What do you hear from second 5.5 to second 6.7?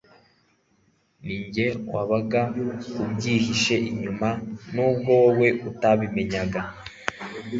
utabimenyaga